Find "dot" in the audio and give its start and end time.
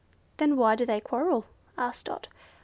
2.07-2.27